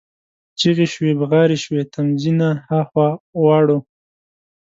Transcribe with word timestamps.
چیغي 0.59 0.87
شوې، 0.93 1.11
بغارې 1.21 1.57
شوې: 1.65 1.81
تمځي 1.93 2.31
نه 2.39 2.49
ها 2.67 2.79
خوا 2.89 3.07
غواړو، 3.39 3.77